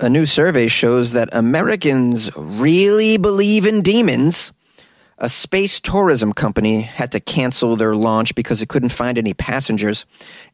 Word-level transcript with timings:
A 0.00 0.08
new 0.08 0.26
survey 0.26 0.68
shows 0.68 1.10
that 1.10 1.28
Americans 1.32 2.30
really 2.36 3.16
believe 3.16 3.66
in 3.66 3.82
demons. 3.82 4.52
A 5.18 5.28
space 5.28 5.80
tourism 5.80 6.32
company 6.32 6.82
had 6.82 7.10
to 7.10 7.18
cancel 7.18 7.74
their 7.74 7.96
launch 7.96 8.36
because 8.36 8.62
it 8.62 8.68
couldn't 8.68 8.90
find 8.90 9.18
any 9.18 9.34
passengers. 9.34 10.06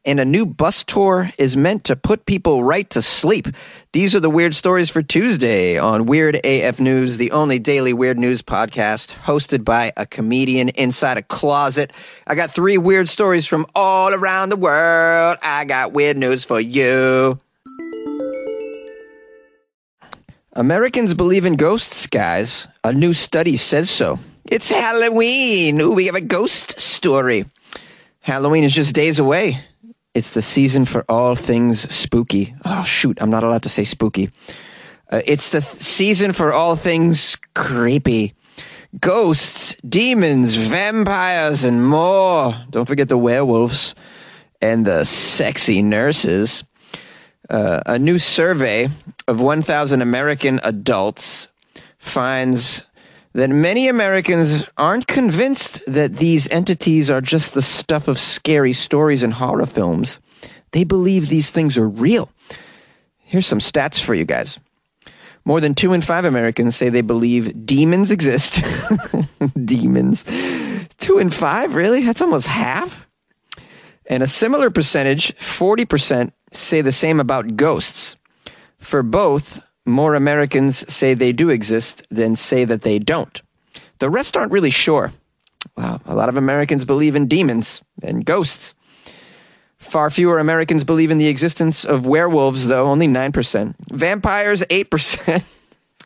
And 0.07 0.19
a 0.19 0.25
new 0.25 0.47
bus 0.47 0.83
tour 0.83 1.31
is 1.37 1.59
meant 1.59 1.85
to 1.85 1.95
put 1.95 2.25
people 2.25 2.65
right 2.65 2.89
to 2.89 3.03
sleep. 3.03 3.47
These 3.93 4.15
are 4.15 4.21
the 4.21 4.31
weird 4.31 4.55
stories 4.55 4.89
for 4.89 5.03
Tuesday 5.03 5.77
on 5.77 6.07
Weird 6.07 6.41
AF 6.43 6.81
News, 6.81 7.19
the 7.19 7.33
only 7.33 7.59
daily 7.59 7.93
weird 7.93 8.19
news 8.19 8.41
podcast 8.41 9.13
hosted 9.13 9.63
by 9.63 9.93
a 9.99 10.07
comedian 10.07 10.71
inside 10.71 11.19
a 11.19 11.23
closet. 11.23 11.93
I 12.27 12.35
got 12.35 12.55
three 12.55 12.79
weird 12.79 13.11
stories 13.11 13.45
from 13.45 13.67
all 13.75 14.15
around 14.15 14.49
the 14.49 14.57
world. 14.57 15.37
I 15.43 15.67
got 15.67 15.93
weird 15.93 16.17
news 16.17 16.47
for 16.47 16.59
you. 16.59 17.39
Americans 20.55 21.15
believe 21.15 21.45
in 21.45 21.57
ghosts, 21.57 22.07
guys. 22.07 22.69
A 22.85 22.93
new 22.93 23.13
study 23.13 23.57
says 23.57 23.91
so. 23.91 24.21
It's 24.45 24.71
Halloween. 24.71 25.81
Ooh, 25.81 25.93
we 25.93 26.07
have 26.07 26.15
a 26.15 26.21
ghost 26.21 26.79
story. 26.79 27.45
Halloween 28.21 28.63
is 28.63 28.73
just 28.73 28.95
days 28.95 29.19
away. 29.19 29.59
It's 30.15 30.31
the 30.31 30.43
season 30.43 30.85
for 30.85 31.05
all 31.09 31.35
things 31.35 31.93
spooky. 31.93 32.55
Oh, 32.65 32.85
shoot, 32.85 33.21
I'm 33.21 33.31
not 33.31 33.43
allowed 33.43 33.65
to 33.65 33.69
say 33.69 33.83
spooky. 33.83 34.31
Uh, 35.11 35.23
it's 35.27 35.51
the 35.51 35.61
th- 35.61 35.83
season 35.83 36.33
for 36.33 36.53
all 36.53 36.77
things 36.77 37.37
creepy. 37.57 38.35
Ghosts, 39.01 39.77
demons, 39.87 40.55
vampires, 40.55 41.65
and 41.65 41.85
more. 41.85 42.55
Don't 42.71 42.87
forget 42.87 43.09
the 43.09 43.19
werewolves 43.19 43.97
and 44.63 44.87
the 44.87 45.03
sexy 45.05 45.83
nurses. 45.83 46.63
Uh, 47.55 47.81
a 47.87 48.01
new 48.01 48.19
survey 48.19 48.89
of 49.29 49.41
1,000 49.41 50.03
American 50.03 50.59
adults 50.65 51.47
finds 51.99 52.83
that 53.35 53.49
many 53.49 53.87
Americans 53.87 54.65
aren't 54.77 55.07
convinced 55.07 55.81
that 55.87 56.17
these 56.17 56.49
entities 56.49 57.09
are 57.09 57.21
just 57.21 57.55
the 57.55 57.63
stuff 57.63 58.09
of 58.09 58.19
scary 58.19 58.73
stories 58.73 59.23
and 59.23 59.35
horror 59.35 59.67
films. 59.67 60.19
They 60.73 60.83
believe 60.83 61.29
these 61.29 61.53
things 61.53 61.79
are 61.79 61.89
real. 61.89 62.29
Here's 63.19 63.47
some 63.47 63.61
stats 63.61 64.03
for 64.03 64.15
you 64.17 64.25
guys. 64.25 64.59
More 65.45 65.61
than 65.61 65.77
two 65.77 65.93
in 65.93 66.01
five 66.01 66.25
Americans 66.25 66.75
say 66.75 66.89
they 66.89 67.03
believe 67.03 67.65
demons 67.65 68.11
exist. 68.11 68.65
demons. 69.65 70.25
Two 70.99 71.19
in 71.19 71.31
five? 71.31 71.77
Really? 71.77 72.05
That's 72.05 72.21
almost 72.21 72.49
half? 72.49 73.07
And 74.07 74.25
a 74.25 74.27
similar 74.27 74.71
percentage, 74.71 75.37
40%, 75.37 76.33
say 76.55 76.81
the 76.81 76.93
same 76.93 77.21
about 77.21 77.57
ghosts. 77.57 78.17
For 78.79 79.03
both, 79.03 79.61
more 79.87 80.15
Americans 80.15 80.91
say 80.93 81.15
they 81.15 81.33
do 81.33 81.51
exist 81.51 82.07
than 82.11 82.37
say 82.37 82.65
that 82.65 82.83
they 82.83 82.99
don't. 82.99 83.41
The 83.99 84.11
rest 84.11 84.37
aren't 84.37 84.53
really 84.53 84.71
sure. 84.71 85.13
Wow, 85.77 86.01
a 86.07 86.15
lot 86.15 86.29
of 86.29 86.37
Americans 86.37 86.85
believe 86.85 87.17
in 87.17 87.27
demons 87.27 87.81
and 88.03 88.25
ghosts. 88.25 88.75
Far 89.79 90.11
fewer 90.11 90.39
Americans 90.39 90.85
believe 90.85 91.11
in 91.11 91.19
the 91.19 91.29
existence 91.29 91.85
of 91.85 92.07
werewolves, 92.07 92.67
though, 92.67 92.87
only 92.87 93.07
9%. 93.07 93.75
Vampires, 93.93 94.63
8%. 94.63 95.45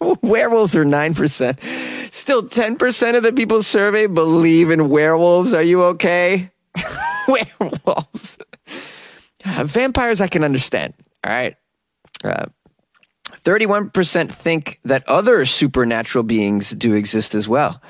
werewolves 0.23 0.77
are 0.77 0.85
9%. 0.85 2.13
Still, 2.13 2.43
10% 2.43 3.17
of 3.17 3.23
the 3.23 3.33
people 3.33 3.63
surveyed 3.63 4.15
believe 4.15 4.71
in 4.71 4.89
werewolves. 4.89 5.53
Are 5.53 5.63
you 5.63 5.85
okay? 5.85 6.51
werewolves. 7.29 8.39
Vampires, 9.65 10.21
I 10.21 10.29
can 10.29 10.45
understand. 10.45 10.95
All 11.25 11.33
right. 11.33 11.57
Uh, 12.25 12.47
31% 13.45 14.33
think 14.33 14.81
that 14.85 15.07
other 15.09 15.45
supernatural 15.47 16.25
beings 16.25 16.71
do 16.71 16.95
exist 16.95 17.35
as 17.35 17.49
well. 17.49 17.81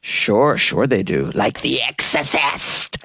Sure, 0.00 0.58
sure 0.58 0.86
they 0.86 1.02
do. 1.02 1.30
Like 1.32 1.60
the 1.62 1.80
exorcist. 1.82 2.98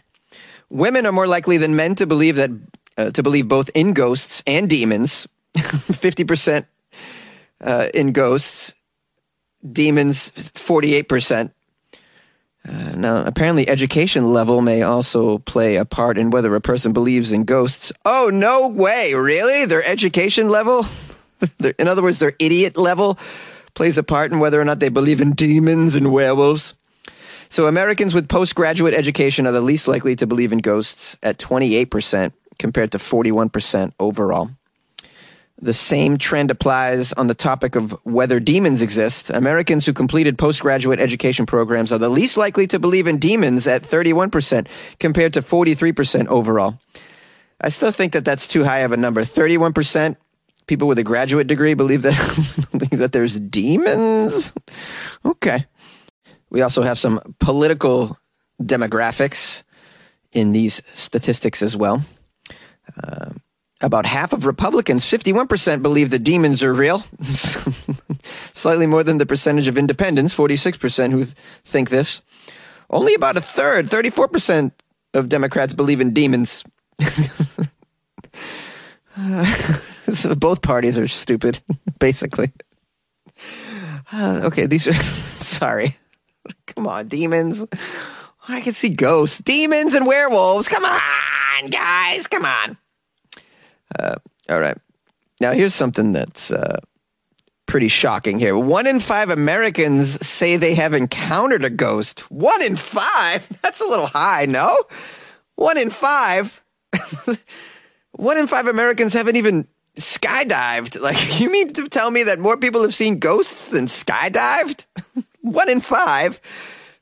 Women 0.70 1.06
are 1.06 1.12
more 1.12 1.28
likely 1.28 1.58
than 1.58 1.76
men 1.76 1.96
to 1.96 2.08
believe 2.08 2.36
that 2.36 2.50
uh, 2.98 3.12
to 3.12 3.22
believe 3.22 3.48
both 3.48 3.70
in 3.76 3.94
ghosts 3.94 4.44
and 4.48 4.68
demons. 4.70 5.28
50% 5.56 6.66
uh, 7.62 7.88
in 7.94 8.12
ghosts, 8.12 8.74
demons 9.72 10.32
48%. 10.32 11.52
Uh, 12.68 12.92
now, 12.96 13.24
apparently, 13.24 13.68
education 13.70 14.34
level 14.34 14.62
may 14.62 14.82
also 14.82 15.38
play 15.40 15.78
a 15.78 15.86
part 15.86 16.18
in 16.18 16.32
whether 16.32 16.54
a 16.56 16.62
person 16.62 16.92
believes 16.92 17.32
in 17.32 17.46
ghosts. 17.46 17.94
Oh, 18.04 18.30
no 18.34 18.68
way. 18.68 19.14
Really? 19.14 19.66
Their 19.66 19.86
education 19.86 20.50
level? 20.50 20.86
in 21.80 21.88
other 21.88 22.02
words, 22.02 22.20
their 22.20 22.34
idiot 22.40 22.78
level 22.78 23.18
plays 23.74 23.98
a 23.98 24.04
part 24.04 24.32
in 24.32 24.40
whether 24.40 24.60
or 24.60 24.66
not 24.66 24.80
they 24.80 24.90
believe 24.90 25.22
in 25.22 25.34
demons 25.34 25.96
and 25.96 26.12
werewolves. 26.12 26.74
So 27.50 27.68
Americans 27.68 28.14
with 28.14 28.28
postgraduate 28.28 28.94
education 28.94 29.48
are 29.48 29.54
the 29.54 29.62
least 29.62 29.88
likely 29.88 30.16
to 30.18 30.28
believe 30.28 30.52
in 30.52 30.58
ghosts 30.58 31.16
at 31.24 31.38
28% 31.38 32.34
compared 32.60 32.92
to 32.92 32.98
41% 32.98 33.94
overall. 34.00 34.50
The 35.60 35.74
same 35.74 36.18
trend 36.18 36.52
applies 36.52 37.14
on 37.14 37.28
the 37.28 37.34
topic 37.34 37.76
of 37.76 37.92
whether 38.04 38.40
demons 38.40 38.84
exist. 38.84 39.32
Americans 39.32 39.86
who 39.86 39.94
completed 39.94 40.38
postgraduate 40.38 41.00
education 41.00 41.48
programs 41.48 41.92
are 41.92 41.98
the 41.98 42.10
least 42.10 42.38
likely 42.38 42.68
to 42.68 42.78
believe 42.78 43.08
in 43.08 43.18
demons 43.18 43.66
at 43.66 43.82
31% 43.82 44.68
compared 45.00 45.34
to 45.34 45.42
43% 45.42 46.28
overall. 46.28 46.78
I 47.60 47.70
still 47.70 47.92
think 47.92 48.14
that 48.14 48.24
that's 48.24 48.48
too 48.48 48.64
high 48.64 48.80
of 48.80 48.92
a 48.92 48.98
number. 48.98 49.24
31% 49.24 50.16
people 50.68 50.88
with 50.88 51.00
a 51.00 51.04
graduate 51.04 51.48
degree 51.48 51.74
believe 51.74 52.04
that 52.04 52.70
that 52.92 53.12
there's 53.12 53.40
demons. 53.40 54.54
Okay. 55.26 55.66
We 56.50 56.62
also 56.62 56.84
have 56.84 57.00
some 57.00 57.36
political 57.40 58.18
demographics 58.62 59.64
in 60.34 60.52
these 60.52 60.82
statistics 60.94 61.62
as 61.62 61.76
well. 61.76 62.04
Uh, 63.02 63.32
about 63.82 64.06
half 64.06 64.34
of 64.34 64.46
Republicans, 64.46 65.06
51%, 65.06 65.82
believe 65.82 66.10
the 66.10 66.20
demons 66.20 66.64
are 66.64 66.74
real. 66.74 67.04
Slightly 68.54 68.88
more 68.88 69.04
than 69.04 69.18
the 69.20 69.26
percentage 69.26 69.68
of 69.68 69.78
independents, 69.78 70.34
46%, 70.34 71.12
who 71.12 71.26
think 71.66 71.90
this. 71.90 72.22
Only 72.90 73.14
about 73.14 73.38
a 73.38 73.42
third, 73.42 73.90
34% 73.90 74.72
of 75.14 75.30
Democrats 75.30 75.74
believe 75.74 76.02
in 76.02 76.14
demons. 76.14 76.64
uh, 79.18 79.46
so 80.14 80.36
both 80.36 80.62
parties 80.62 80.98
are 80.98 81.08
stupid, 81.08 81.60
basically. 82.00 82.52
Uh, 84.12 84.42
okay, 84.46 84.66
these 84.66 84.88
are. 84.88 84.94
sorry. 84.94 85.96
Come 86.68 86.88
on, 86.88 87.08
demons. 87.10 87.66
I 88.48 88.62
can 88.62 88.74
see 88.74 88.90
ghosts, 88.90 89.40
demons, 89.40 89.94
and 89.94 90.06
werewolves. 90.08 90.70
Come 90.70 90.86
on, 90.86 91.70
guys. 91.70 92.26
Come 92.28 92.46
on. 92.46 92.78
Uh, 93.98 94.16
all 94.50 94.60
right. 94.60 94.78
Now, 95.40 95.52
here's 95.52 95.76
something 95.76 96.14
that's 96.14 96.52
uh, 96.52 96.80
pretty 97.68 97.90
shocking 97.90 98.40
here. 98.40 98.58
One 98.58 98.88
in 98.88 99.00
five 99.00 99.30
Americans 99.30 100.26
say 100.26 100.58
they 100.58 100.74
have 100.76 100.94
encountered 100.94 101.64
a 101.64 101.70
ghost. 101.70 102.22
One 102.32 102.62
in 102.64 102.76
five? 102.76 103.48
That's 103.62 103.82
a 103.82 103.86
little 103.86 104.08
high, 104.08 104.46
no? 104.46 104.76
One 105.56 105.78
in 105.78 105.92
five? 105.92 106.64
One 108.14 108.38
in 108.40 108.48
five 108.48 108.66
Americans 108.66 109.14
haven't 109.14 109.36
even 109.36 109.68
skydived. 109.98 111.00
Like, 111.08 111.40
you 111.40 111.52
mean 111.52 111.74
to 111.74 111.88
tell 111.88 112.10
me 112.10 112.24
that 112.24 112.40
more 112.40 112.58
people 112.58 112.82
have 112.82 112.94
seen 112.94 113.20
ghosts 113.20 113.68
than 113.68 113.86
skydived? 113.86 114.86
One 115.42 115.70
in 115.70 115.82
five 115.82 116.42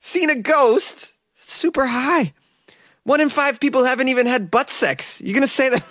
seen 0.01 0.29
a 0.29 0.35
ghost. 0.35 1.13
Super 1.39 1.85
high. 1.85 2.33
One 3.03 3.21
in 3.21 3.29
five 3.29 3.59
people 3.59 3.85
haven't 3.85 4.09
even 4.09 4.25
had 4.25 4.51
butt 4.51 4.69
sex. 4.69 5.21
You're 5.21 5.33
going 5.33 5.41
to 5.41 5.47
say 5.47 5.69
that 5.69 5.83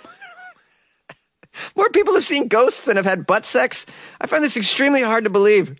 more 1.75 1.89
people 1.89 2.13
have 2.13 2.23
seen 2.23 2.47
ghosts 2.47 2.81
than 2.81 2.97
have 2.97 3.05
had 3.05 3.27
butt 3.27 3.45
sex? 3.45 3.85
I 4.21 4.27
find 4.27 4.43
this 4.43 4.57
extremely 4.57 5.01
hard 5.01 5.23
to 5.23 5.29
believe. 5.29 5.79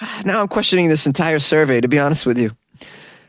Now 0.24 0.40
I'm 0.40 0.48
questioning 0.48 0.88
this 0.88 1.06
entire 1.06 1.38
survey, 1.38 1.80
to 1.80 1.86
be 1.86 2.00
honest 2.00 2.26
with 2.26 2.36
you. 2.36 2.56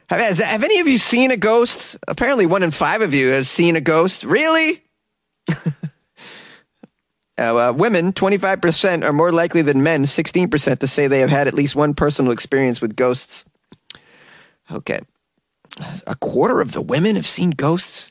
Have, 0.08 0.38
have 0.40 0.64
any 0.64 0.80
of 0.80 0.88
you 0.88 0.98
seen 0.98 1.32
a 1.32 1.38
ghost? 1.38 1.96
Apparently, 2.08 2.46
one 2.46 2.64
in 2.64 2.72
five 2.72 3.02
of 3.02 3.14
you 3.14 3.30
has 3.30 3.50
seen 3.50 3.76
a 3.76 3.82
ghost. 3.82 4.24
Really? 4.24 4.84
Uh, 7.38 7.74
women, 7.76 8.14
25% 8.14 9.04
are 9.04 9.12
more 9.12 9.32
likely 9.32 9.62
than 9.62 9.84
men, 9.84 10.04
16%, 10.04 10.80
to 10.80 10.88
say 10.88 11.08
they 11.08 11.20
have 11.20 11.30
had 11.30 11.48
at 11.48 11.54
least 11.54 11.76
one 11.76 11.94
personal 11.94 12.32
experience 12.32 12.80
with 12.80 12.96
ghosts. 12.96 13.44
Okay. 14.72 15.02
A 16.08 16.16
quarter 16.16 16.62
of 16.62 16.72
the 16.72 16.82
women 16.82 17.18
have 17.18 17.28
seen 17.28 17.52
ghosts? 17.52 18.10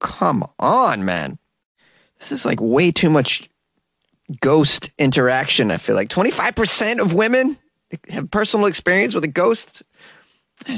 Come 0.00 0.46
on, 0.58 1.04
man. 1.04 1.37
This 2.18 2.32
is 2.32 2.44
like 2.44 2.60
way 2.60 2.90
too 2.90 3.10
much 3.10 3.48
ghost 4.40 4.90
interaction, 4.98 5.70
I 5.70 5.78
feel 5.78 5.94
like. 5.94 6.08
25% 6.08 7.00
of 7.00 7.14
women 7.14 7.58
have 8.08 8.30
personal 8.30 8.66
experience 8.66 9.14
with 9.14 9.24
a 9.24 9.28
ghost? 9.28 9.82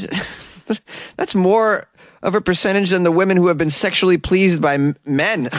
That's 1.16 1.34
more 1.34 1.86
of 2.22 2.34
a 2.34 2.40
percentage 2.40 2.90
than 2.90 3.02
the 3.02 3.12
women 3.12 3.36
who 3.36 3.48
have 3.48 3.58
been 3.58 3.70
sexually 3.70 4.18
pleased 4.18 4.60
by 4.60 4.94
men. 5.04 5.50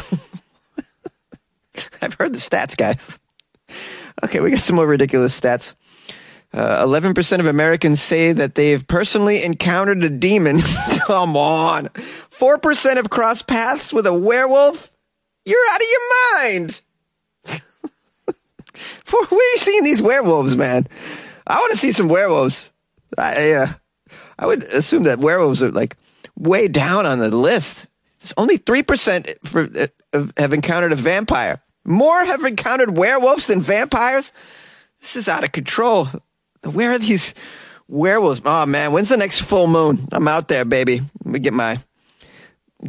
I've 2.02 2.14
heard 2.14 2.34
the 2.34 2.40
stats, 2.40 2.78
guys. 2.78 3.18
Okay, 4.24 4.40
we 4.40 4.52
got 4.52 4.60
some 4.60 4.76
more 4.76 4.88
ridiculous 4.88 5.40
stats. 5.40 5.74
Uh, 6.54 6.86
11% 6.86 7.40
of 7.40 7.46
Americans 7.46 8.02
say 8.02 8.34
that 8.34 8.56
they've 8.56 8.86
personally 8.86 9.44
encountered 9.44 10.04
a 10.04 10.10
demon. 10.10 10.60
Come 11.06 11.38
on. 11.38 11.88
4% 12.38 12.96
have 12.96 13.10
crossed 13.10 13.48
paths 13.48 13.94
with 13.94 14.06
a 14.06 14.14
werewolf. 14.14 14.91
You're 15.46 15.60
out 15.72 15.82
of 15.82 15.88
your 15.90 16.36
mind. 16.36 16.82
Where 19.10 19.24
are 19.24 19.52
you 19.54 19.58
seeing 19.58 19.84
these 19.84 20.02
werewolves, 20.02 20.56
man? 20.56 20.88
I 21.48 21.56
want 21.56 21.72
to 21.72 21.78
see 21.78 21.92
some 21.92 22.08
werewolves. 22.08 22.70
I, 23.18 23.52
uh, 23.54 23.68
I 24.40 24.46
would 24.48 24.64
assume 24.64 25.04
that 25.04 25.20
werewolves 25.20 25.62
are 25.62 25.72
like 25.72 25.98
way 26.38 26.68
down 26.68 27.06
on 27.06 27.20
the 27.20 27.36
list. 27.36 27.88
It's 28.22 28.34
only 28.38 28.58
3% 28.58 29.36
for, 29.46 29.68
uh, 30.14 30.28
have 30.38 30.54
encountered 30.54 30.94
a 30.94 30.96
vampire. 30.96 31.62
More 31.84 32.26
have 32.26 32.44
encountered 32.44 32.96
werewolves 32.96 33.48
than 33.48 33.62
vampires? 33.62 34.32
This 35.02 35.16
is 35.16 35.28
out 35.28 35.44
of 35.44 35.52
control. 35.52 36.08
Where 36.64 36.92
are 36.92 37.00
these 37.00 37.34
werewolves? 37.88 38.42
Oh 38.46 38.68
man, 38.68 38.92
when's 38.92 39.10
the 39.10 39.18
next 39.18 39.42
full 39.42 39.66
moon? 39.68 40.08
I'm 40.12 40.28
out 40.28 40.48
there, 40.48 40.64
baby. 40.64 41.02
Let 41.26 41.34
me 41.34 41.40
get 41.40 41.54
my. 41.54 41.84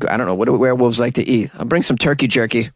I 0.08 0.16
don't 0.16 0.26
know 0.26 0.34
what 0.34 0.46
do 0.46 0.54
werewolves 0.54 1.00
like 1.00 1.14
to 1.14 1.28
eat. 1.28 1.50
I'll 1.54 1.64
bring 1.64 1.82
some 1.82 1.98
turkey 1.98 2.26
jerky. 2.26 2.70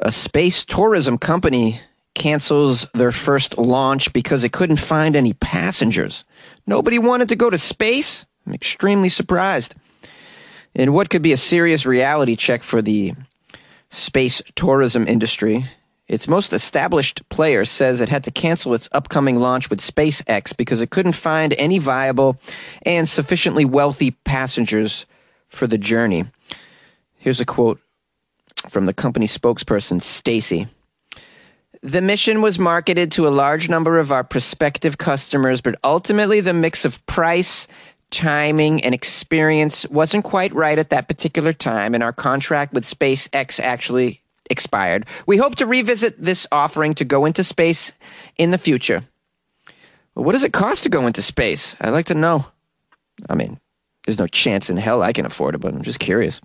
A 0.00 0.10
space 0.10 0.64
tourism 0.64 1.18
company 1.18 1.80
cancels 2.14 2.88
their 2.94 3.12
first 3.12 3.58
launch 3.58 4.12
because 4.12 4.44
it 4.44 4.52
couldn't 4.52 4.76
find 4.76 5.16
any 5.16 5.32
passengers. 5.32 6.24
Nobody 6.66 6.98
wanted 6.98 7.28
to 7.30 7.36
go 7.36 7.50
to 7.50 7.58
space. 7.58 8.24
I'm 8.46 8.54
extremely 8.54 9.08
surprised. 9.08 9.74
In 10.74 10.92
what 10.92 11.10
could 11.10 11.22
be 11.22 11.32
a 11.32 11.36
serious 11.36 11.86
reality 11.86 12.36
check 12.36 12.62
for 12.62 12.82
the 12.82 13.14
space 13.90 14.42
tourism 14.56 15.06
industry, 15.06 15.68
its 16.06 16.28
most 16.28 16.52
established 16.52 17.26
player 17.30 17.64
says 17.64 18.00
it 18.00 18.08
had 18.08 18.24
to 18.24 18.30
cancel 18.30 18.74
its 18.74 18.88
upcoming 18.92 19.36
launch 19.36 19.70
with 19.70 19.80
SpaceX 19.80 20.54
because 20.56 20.80
it 20.80 20.90
couldn't 20.90 21.12
find 21.12 21.54
any 21.54 21.78
viable 21.78 22.36
and 22.82 23.08
sufficiently 23.08 23.64
wealthy 23.64 24.10
passengers 24.10 25.06
for 25.48 25.66
the 25.66 25.78
journey. 25.78 26.24
Here's 27.16 27.40
a 27.40 27.46
quote 27.46 27.80
from 28.68 28.86
the 28.86 28.92
company 28.92 29.26
spokesperson, 29.26 30.02
Stacy. 30.02 30.68
The 31.82 32.02
mission 32.02 32.40
was 32.40 32.58
marketed 32.58 33.12
to 33.12 33.26
a 33.26 33.30
large 33.30 33.68
number 33.68 33.98
of 33.98 34.10
our 34.10 34.24
prospective 34.24 34.98
customers, 34.98 35.60
but 35.60 35.78
ultimately 35.84 36.40
the 36.40 36.54
mix 36.54 36.84
of 36.84 37.04
price, 37.06 37.66
timing, 38.10 38.82
and 38.82 38.94
experience 38.94 39.86
wasn't 39.88 40.24
quite 40.24 40.54
right 40.54 40.78
at 40.78 40.90
that 40.90 41.08
particular 41.08 41.52
time, 41.52 41.94
and 41.94 42.02
our 42.02 42.12
contract 42.12 42.72
with 42.72 42.84
SpaceX 42.84 43.60
actually 43.60 44.22
expired. 44.50 45.06
We 45.26 45.36
hope 45.36 45.56
to 45.56 45.66
revisit 45.66 46.22
this 46.22 46.46
offering 46.52 46.94
to 46.94 47.04
go 47.04 47.24
into 47.24 47.44
space 47.44 47.92
in 48.36 48.50
the 48.50 48.58
future. 48.58 49.04
Well, 50.14 50.24
what 50.24 50.32
does 50.32 50.44
it 50.44 50.52
cost 50.52 50.82
to 50.84 50.88
go 50.88 51.06
into 51.06 51.22
space? 51.22 51.76
I'd 51.80 51.90
like 51.90 52.06
to 52.06 52.14
know. 52.14 52.46
I 53.28 53.34
mean, 53.34 53.58
there's 54.04 54.18
no 54.18 54.26
chance 54.26 54.70
in 54.70 54.76
hell 54.76 55.02
I 55.02 55.12
can 55.12 55.26
afford 55.26 55.54
it, 55.54 55.58
but 55.58 55.74
I'm 55.74 55.82
just 55.82 55.98
curious. 55.98 56.40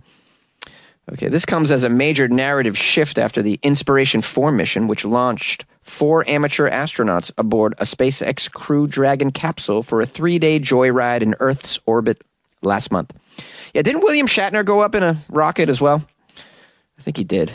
Okay, 1.12 1.28
this 1.28 1.44
comes 1.44 1.70
as 1.70 1.82
a 1.82 1.88
major 1.88 2.28
narrative 2.28 2.78
shift 2.78 3.18
after 3.18 3.42
the 3.42 3.58
Inspiration 3.62 4.22
4 4.22 4.52
mission, 4.52 4.86
which 4.86 5.04
launched 5.04 5.64
four 5.82 6.28
amateur 6.28 6.70
astronauts 6.70 7.32
aboard 7.36 7.74
a 7.78 7.84
SpaceX 7.84 8.50
Crew 8.50 8.86
Dragon 8.86 9.32
capsule 9.32 9.82
for 9.82 10.00
a 10.00 10.06
three 10.06 10.38
day 10.38 10.60
joyride 10.60 11.22
in 11.22 11.34
Earth's 11.40 11.80
orbit 11.86 12.22
last 12.62 12.92
month. 12.92 13.12
Yeah, 13.74 13.82
didn't 13.82 14.02
William 14.02 14.26
Shatner 14.26 14.64
go 14.64 14.80
up 14.80 14.94
in 14.94 15.02
a 15.02 15.16
rocket 15.28 15.68
as 15.68 15.80
well? 15.80 16.06
I 16.98 17.02
think 17.02 17.16
he 17.16 17.24
did. 17.24 17.52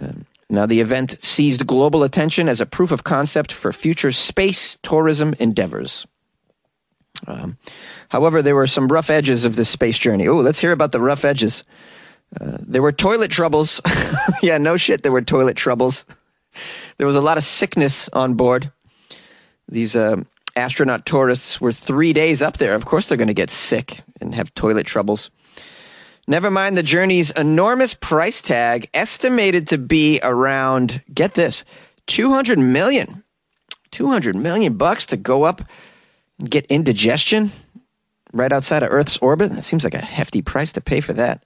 Um, 0.00 0.26
now, 0.48 0.66
the 0.66 0.80
event 0.80 1.16
seized 1.22 1.66
global 1.66 2.02
attention 2.02 2.48
as 2.48 2.60
a 2.60 2.66
proof 2.66 2.92
of 2.92 3.04
concept 3.04 3.52
for 3.52 3.72
future 3.72 4.12
space 4.12 4.76
tourism 4.82 5.34
endeavors. 5.38 6.06
Um, 7.26 7.56
however, 8.08 8.42
there 8.42 8.54
were 8.54 8.66
some 8.66 8.88
rough 8.88 9.08
edges 9.08 9.44
of 9.44 9.56
this 9.56 9.70
space 9.70 9.98
journey. 9.98 10.28
Oh, 10.28 10.36
let's 10.36 10.58
hear 10.58 10.72
about 10.72 10.92
the 10.92 11.00
rough 11.00 11.24
edges. 11.24 11.64
Uh, 12.38 12.58
there 12.60 12.82
were 12.82 12.92
toilet 12.92 13.30
troubles. 13.30 13.80
yeah, 14.42 14.58
no 14.58 14.76
shit, 14.76 15.02
there 15.02 15.12
were 15.12 15.22
toilet 15.22 15.56
troubles. 15.56 16.04
There 16.98 17.06
was 17.06 17.16
a 17.16 17.22
lot 17.22 17.38
of 17.38 17.44
sickness 17.44 18.10
on 18.12 18.34
board. 18.34 18.70
These 19.68 19.96
uh, 19.96 20.16
astronaut 20.54 21.06
tourists 21.06 21.60
were 21.60 21.72
three 21.72 22.12
days 22.12 22.42
up 22.42 22.58
there. 22.58 22.74
Of 22.74 22.84
course, 22.84 23.06
they're 23.06 23.16
going 23.16 23.28
to 23.28 23.34
get 23.34 23.48
sick 23.50 24.02
and 24.20 24.34
have 24.34 24.54
toilet 24.54 24.86
troubles. 24.86 25.30
Never 26.28 26.50
mind 26.50 26.76
the 26.76 26.82
journey's 26.82 27.30
enormous 27.32 27.94
price 27.94 28.40
tag, 28.40 28.88
estimated 28.94 29.68
to 29.68 29.78
be 29.78 30.20
around, 30.22 31.02
get 31.12 31.34
this, 31.34 31.64
200 32.06 32.58
million. 32.58 33.24
200 33.90 34.36
million 34.36 34.76
bucks 34.76 35.06
to 35.06 35.16
go 35.16 35.42
up 35.42 35.62
and 36.38 36.50
get 36.50 36.64
indigestion 36.66 37.52
right 38.32 38.52
outside 38.52 38.82
of 38.82 38.90
Earth's 38.90 39.18
orbit. 39.18 39.52
That 39.52 39.64
seems 39.64 39.84
like 39.84 39.94
a 39.94 39.98
hefty 39.98 40.42
price 40.42 40.72
to 40.72 40.80
pay 40.80 41.00
for 41.00 41.12
that. 41.12 41.44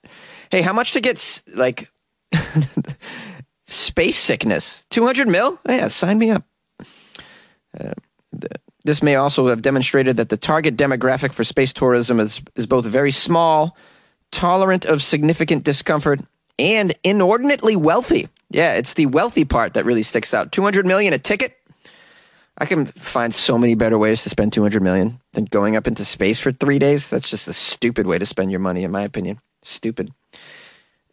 Hey, 0.51 0.61
how 0.61 0.73
much 0.73 0.93
to 0.93 1.01
get 1.01 1.41
like 1.53 1.91
space 3.67 4.15
sickness? 4.15 4.85
200 4.91 5.27
mil? 5.27 5.59
Yeah, 5.67 5.89
sign 5.89 6.17
me 6.17 6.31
up. 6.31 6.45
Uh, 7.77 7.93
this 8.85 9.03
may 9.03 9.15
also 9.15 9.47
have 9.47 9.61
demonstrated 9.61 10.15
that 10.17 10.29
the 10.29 10.37
target 10.37 10.77
demographic 10.77 11.33
for 11.33 11.43
space 11.43 11.73
tourism 11.73 12.19
is, 12.21 12.41
is 12.55 12.65
both 12.65 12.85
very 12.85 13.11
small 13.11 13.75
tolerant 14.31 14.85
of 14.85 15.03
significant 15.03 15.63
discomfort, 15.63 16.21
and 16.59 16.95
inordinately 17.03 17.75
wealthy. 17.75 18.27
Yeah, 18.49 18.73
it's 18.73 18.93
the 18.93 19.05
wealthy 19.05 19.45
part 19.45 19.73
that 19.75 19.85
really 19.85 20.03
sticks 20.03 20.33
out. 20.33 20.51
200 20.51 20.85
million 20.85 21.13
a 21.13 21.19
ticket? 21.19 21.53
I 22.57 22.65
can 22.65 22.87
find 22.87 23.35
so 23.35 23.57
many 23.57 23.75
better 23.75 23.97
ways 23.97 24.23
to 24.23 24.29
spend 24.29 24.53
200 24.53 24.81
million 24.81 25.21
than 25.33 25.45
going 25.45 25.75
up 25.75 25.85
into 25.85 26.03
space 26.03 26.39
for 26.39 26.51
3 26.51 26.79
days. 26.79 27.09
That's 27.09 27.29
just 27.29 27.47
a 27.47 27.53
stupid 27.53 28.07
way 28.07 28.17
to 28.17 28.25
spend 28.25 28.49
your 28.49 28.59
money 28.59 28.83
in 28.83 28.89
my 28.89 29.03
opinion. 29.03 29.39
Stupid. 29.61 30.11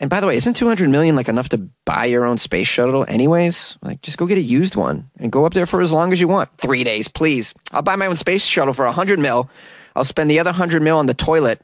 And 0.01 0.09
by 0.09 0.21
the 0.21 0.27
way, 0.27 0.37
isn't 0.37 0.55
200 0.55 0.89
million 0.89 1.17
like 1.17 1.29
enough 1.29 1.51
to 1.51 1.69
buy 1.85 2.07
your 2.07 2.25
own 2.25 2.39
space 2.39 2.69
shuttle 2.69 3.05
anyways? 3.07 3.77
Like 3.83 4.01
just 4.01 4.17
go 4.17 4.27
get 4.27 4.39
a 4.39 4.43
used 4.43 4.75
one 4.75 5.11
and 5.19 5.31
go 5.31 5.45
up 5.45 5.53
there 5.53 5.67
for 5.67 5.83
as 5.83 5.93
long 5.93 6.13
as 6.13 6.21
you 6.21 6.29
want. 6.29 6.49
3 6.59 6.83
days, 6.83 7.09
please. 7.09 7.53
I'll 7.73 7.83
buy 7.83 7.97
my 7.97 8.07
own 8.07 8.17
space 8.17 8.45
shuttle 8.45 8.75
for 8.75 8.87
100 8.87 9.19
mil. 9.19 9.51
I'll 9.95 10.05
spend 10.05 10.31
the 10.31 10.41
other 10.41 10.51
100 10.51 10.83
mil 10.83 10.97
on 10.97 11.07
the 11.07 11.15
toilet 11.15 11.61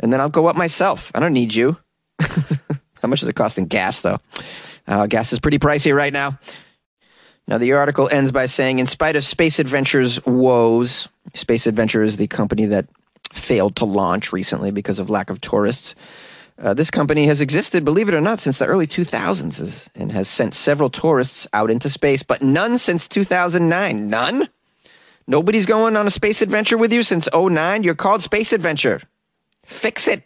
and 0.00 0.12
then 0.12 0.20
I'll 0.20 0.28
go 0.28 0.46
up 0.46 0.56
myself. 0.56 1.10
I 1.14 1.20
don't 1.20 1.32
need 1.32 1.54
you. 1.54 1.76
How 2.20 3.08
much 3.08 3.22
is 3.22 3.28
it 3.28 3.36
costing 3.36 3.66
gas, 3.66 4.00
though? 4.00 4.18
Uh, 4.86 5.06
gas 5.06 5.32
is 5.32 5.40
pretty 5.40 5.58
pricey 5.58 5.94
right 5.94 6.12
now. 6.12 6.38
Now, 7.48 7.58
the 7.58 7.72
article 7.74 8.08
ends 8.08 8.32
by 8.32 8.46
saying, 8.46 8.80
in 8.80 8.86
spite 8.86 9.14
of 9.14 9.22
Space 9.22 9.58
Adventure's 9.58 10.24
woes, 10.26 11.08
Space 11.34 11.66
Adventure 11.66 12.02
is 12.02 12.16
the 12.16 12.26
company 12.26 12.66
that 12.66 12.86
failed 13.32 13.76
to 13.76 13.84
launch 13.84 14.32
recently 14.32 14.70
because 14.70 14.98
of 14.98 15.10
lack 15.10 15.30
of 15.30 15.40
tourists. 15.40 15.94
Uh, 16.58 16.74
this 16.74 16.90
company 16.90 17.26
has 17.26 17.40
existed, 17.40 17.84
believe 17.84 18.08
it 18.08 18.14
or 18.14 18.20
not, 18.20 18.38
since 18.38 18.58
the 18.58 18.66
early 18.66 18.86
2000s 18.86 19.88
and 19.94 20.10
has 20.10 20.26
sent 20.26 20.54
several 20.54 20.88
tourists 20.88 21.46
out 21.52 21.70
into 21.70 21.90
space, 21.90 22.22
but 22.22 22.42
none 22.42 22.78
since 22.78 23.06
2009. 23.06 24.08
None? 24.08 24.48
Nobody's 25.26 25.66
going 25.66 25.96
on 25.96 26.06
a 26.06 26.10
space 26.10 26.40
adventure 26.40 26.78
with 26.78 26.92
you 26.92 27.02
since 27.02 27.28
09? 27.34 27.82
You're 27.82 27.94
called 27.94 28.22
Space 28.22 28.52
Adventure. 28.52 29.02
Fix 29.66 30.08
it. 30.08 30.24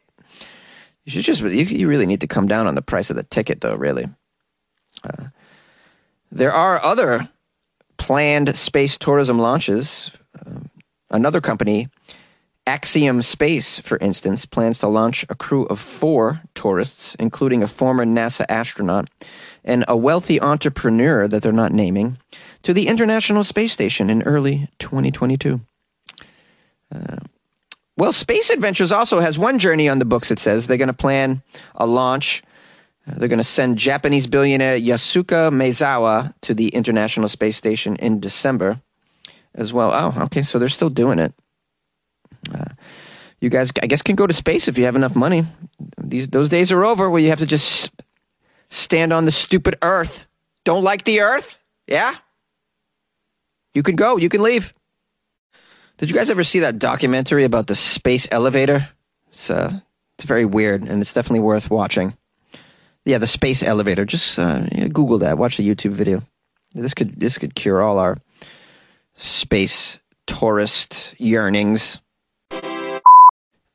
You 1.04 1.12
should 1.12 1.24
just, 1.24 1.42
you, 1.42 1.64
you 1.64 1.88
really 1.88 2.06
need 2.06 2.20
to 2.20 2.26
come 2.26 2.46
down 2.46 2.66
on 2.66 2.74
the 2.74 2.82
price 2.82 3.10
of 3.10 3.16
the 3.16 3.22
ticket, 3.24 3.60
though, 3.60 3.74
really. 3.74 4.06
Uh, 5.02 5.26
there 6.30 6.52
are 6.52 6.82
other 6.84 7.28
planned 7.96 8.56
space 8.56 8.96
tourism 8.96 9.38
launches. 9.38 10.12
Uh, 10.34 10.60
another 11.10 11.40
company, 11.40 11.88
Axiom 12.66 13.22
Space, 13.22 13.78
for 13.80 13.98
instance, 13.98 14.44
plans 14.44 14.78
to 14.78 14.86
launch 14.86 15.24
a 15.28 15.34
crew 15.34 15.64
of 15.66 15.80
four 15.80 16.42
tourists, 16.54 17.16
including 17.18 17.62
a 17.62 17.68
former 17.68 18.04
NASA 18.04 18.44
astronaut 18.48 19.08
and 19.64 19.84
a 19.88 19.96
wealthy 19.96 20.40
entrepreneur 20.40 21.26
that 21.26 21.42
they're 21.42 21.52
not 21.52 21.72
naming, 21.72 22.18
to 22.62 22.72
the 22.72 22.86
International 22.86 23.42
Space 23.42 23.72
Station 23.72 24.08
in 24.10 24.22
early 24.22 24.68
2022. 24.78 25.60
Uh, 26.94 27.16
well, 28.00 28.14
Space 28.14 28.48
Adventures 28.48 28.92
also 28.92 29.20
has 29.20 29.38
one 29.38 29.58
journey 29.58 29.86
on 29.86 29.98
the 29.98 30.06
books, 30.06 30.30
it 30.30 30.38
says. 30.38 30.66
They're 30.66 30.78
going 30.78 30.86
to 30.88 30.94
plan 30.94 31.42
a 31.74 31.84
launch. 31.84 32.42
They're 33.06 33.28
going 33.28 33.36
to 33.36 33.44
send 33.44 33.76
Japanese 33.76 34.26
billionaire 34.26 34.80
Yasuka 34.80 35.52
Maezawa 35.52 36.32
to 36.40 36.54
the 36.54 36.68
International 36.68 37.28
Space 37.28 37.58
Station 37.58 37.96
in 37.96 38.18
December 38.18 38.80
as 39.54 39.74
well. 39.74 39.92
Oh, 39.92 40.22
okay, 40.24 40.42
so 40.42 40.58
they're 40.58 40.70
still 40.70 40.88
doing 40.88 41.18
it. 41.18 41.34
Uh, 42.50 42.72
you 43.38 43.50
guys, 43.50 43.70
I 43.82 43.86
guess, 43.86 44.00
can 44.00 44.16
go 44.16 44.26
to 44.26 44.32
space 44.32 44.66
if 44.66 44.78
you 44.78 44.84
have 44.84 44.96
enough 44.96 45.14
money. 45.14 45.44
These 46.02 46.28
those 46.28 46.48
days 46.48 46.72
are 46.72 46.82
over 46.86 47.10
where 47.10 47.20
you 47.20 47.28
have 47.28 47.40
to 47.40 47.46
just 47.46 47.90
stand 48.70 49.12
on 49.12 49.26
the 49.26 49.30
stupid 49.30 49.76
Earth. 49.82 50.26
Don't 50.64 50.84
like 50.84 51.04
the 51.04 51.20
Earth? 51.20 51.58
Yeah. 51.86 52.12
You 53.74 53.82
can 53.82 53.96
go. 53.96 54.16
You 54.16 54.30
can 54.30 54.42
leave. 54.42 54.72
Did 56.00 56.08
you 56.08 56.16
guys 56.16 56.30
ever 56.30 56.44
see 56.44 56.60
that 56.60 56.78
documentary 56.78 57.44
about 57.44 57.66
the 57.66 57.74
space 57.74 58.26
elevator? 58.30 58.88
It's 59.28 59.50
uh, 59.50 59.80
it's 60.14 60.24
very 60.24 60.46
weird, 60.46 60.80
and 60.80 61.02
it's 61.02 61.12
definitely 61.12 61.40
worth 61.40 61.68
watching. 61.68 62.16
Yeah, 63.04 63.18
the 63.18 63.26
space 63.26 63.62
elevator. 63.62 64.06
Just 64.06 64.38
uh, 64.38 64.60
Google 64.60 65.18
that. 65.18 65.36
Watch 65.36 65.58
the 65.58 65.68
YouTube 65.68 65.92
video. 65.92 66.22
This 66.72 66.94
could 66.94 67.20
this 67.20 67.36
could 67.36 67.54
cure 67.54 67.82
all 67.82 67.98
our 67.98 68.16
space 69.14 69.98
tourist 70.26 71.14
yearnings. 71.18 72.00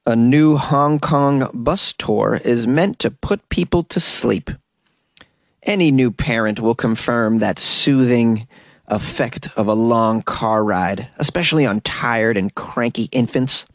A 0.08 0.16
new 0.16 0.58
Hong 0.58 0.98
Kong 0.98 1.48
bus 1.54 1.94
tour 1.94 2.42
is 2.44 2.66
meant 2.66 2.98
to 3.00 3.12
put 3.12 3.50
people 3.50 3.84
to 3.84 4.00
sleep. 4.00 4.50
Any 5.62 5.92
new 5.92 6.10
parent 6.10 6.60
will 6.60 6.74
confirm 6.74 7.38
that 7.38 7.60
soothing 7.60 8.48
effect 8.88 9.50
of 9.56 9.68
a 9.68 9.74
long 9.74 10.22
car 10.22 10.64
ride, 10.64 11.08
especially 11.18 11.66
on 11.66 11.82
tired 11.82 12.38
and 12.38 12.54
cranky 12.54 13.10
infants. 13.12 13.66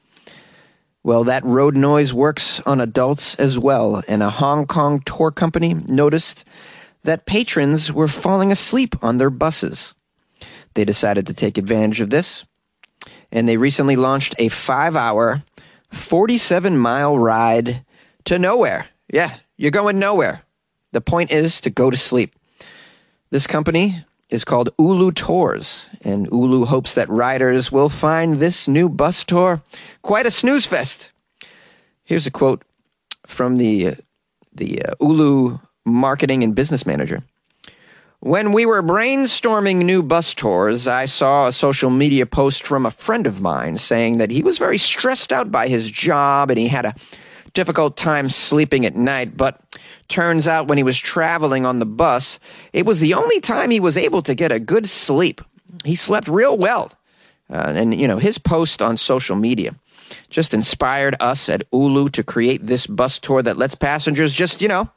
Well, 1.03 1.25
that 1.25 1.45
road 1.45 1.77
noise 1.77 2.13
works 2.13 2.61
on 2.67 2.81
adults 2.81 3.35
as 3.37 3.59
well, 3.59 4.03
and 4.07 4.23
a 4.23 4.31
Hong 4.31 4.67
Kong 4.67 5.01
tour 5.01 5.31
company 5.31 5.75
noticed 5.75 6.45
that 7.05 7.27
patrons 7.27 7.91
were 7.91 8.09
falling 8.09 8.53
asleep 8.53 8.95
on 9.03 9.17
their 9.17 9.31
buses. 9.31 9.95
They 10.75 10.85
decided 10.85 11.27
to 11.27 11.35
take 11.35 11.57
advantage 11.57 12.01
of 12.01 12.11
this, 12.11 12.45
and 13.33 13.49
they 13.49 13.57
recently 13.57 13.97
launched 13.97 14.35
a 14.39 14.49
five 14.49 14.95
hour, 14.95 15.43
47 15.93 16.77
mile 16.77 17.19
ride 17.19 17.85
to 18.27 18.39
nowhere. 18.39 18.87
Yeah, 19.13 19.35
you're 19.57 19.71
going 19.71 19.99
nowhere. 19.99 20.43
The 20.93 21.01
point 21.01 21.33
is 21.33 21.61
to 21.63 21.71
go 21.71 21.91
to 21.91 21.97
sleep. 21.97 22.35
This 23.31 23.47
company 23.47 24.05
is 24.31 24.45
called 24.45 24.71
Ulu 24.79 25.13
Tours, 25.13 25.87
and 26.03 26.27
Ulu 26.33 26.65
hopes 26.65 26.95
that 26.95 27.09
riders 27.09 27.73
will 27.73 27.89
find 27.89 28.37
this 28.37 28.69
new 28.69 28.89
bus 28.89 29.25
tour 29.25 29.63
quite 30.03 30.27
a 30.27 30.31
snooze 30.31 30.67
fest. 30.67 31.11
Here's 32.05 32.27
a 32.27 32.31
quote 32.31 32.65
from 33.27 33.57
the 33.57 33.97
the 34.53 34.83
uh, 34.83 34.95
Ulu 35.01 35.59
marketing 35.85 36.43
and 36.43 36.55
business 36.55 36.87
manager. 36.87 37.23
When 38.21 38.53
we 38.53 38.67
were 38.67 38.83
brainstorming 38.83 39.77
new 39.77 40.03
bus 40.03 40.35
tours, 40.35 40.87
I 40.87 41.07
saw 41.07 41.47
a 41.47 41.53
social 41.53 41.89
media 41.89 42.27
post 42.27 42.67
from 42.67 42.85
a 42.85 42.91
friend 42.91 43.27
of 43.27 43.41
mine 43.41 43.79
saying 43.79 44.19
that 44.19 44.31
he 44.31 44.43
was 44.43 44.59
very 44.59 44.77
stressed 44.77 45.33
out 45.33 45.51
by 45.51 45.69
his 45.69 45.91
job 45.91 46.51
and 46.51 46.59
he 46.59 46.69
had 46.69 46.85
a 46.85 46.95
difficult 47.53 47.97
time 47.97 48.31
sleeping 48.31 48.87
at 48.87 48.97
night, 48.97 49.37
but 49.37 49.61
turns 50.09 50.47
out 50.47 50.69
when 50.69 50.79
he 50.79 50.85
was 50.85 50.99
traveling 50.99 51.67
on 51.67 51.79
the 51.79 51.87
bus, 51.87 52.39
it 52.73 52.87
was 52.87 53.01
the 53.01 53.15
only 53.15 53.41
time 53.41 53.71
he 53.71 53.81
was 53.81 53.97
able 53.97 54.23
to 54.23 54.35
get 54.35 54.53
a 54.53 54.59
good 54.59 54.89
sleep. 54.89 55.41
He 55.85 55.97
slept 55.97 56.29
real 56.29 56.57
well. 56.59 56.93
Uh, 57.49 57.73
and, 57.75 57.99
you 57.99 58.07
know, 58.07 58.19
his 58.19 58.39
post 58.39 58.81
on 58.81 58.97
social 58.97 59.37
media 59.37 59.75
just 60.29 60.55
inspired 60.55 61.17
us 61.21 61.49
at 61.49 61.65
Ulu 61.73 62.09
to 62.11 62.23
create 62.23 62.67
this 62.67 62.87
bus 62.87 63.19
tour 63.19 63.43
that 63.43 63.57
lets 63.57 63.75
passengers 63.75 64.33
just, 64.33 64.63
you 64.63 64.69
know, 64.69 64.89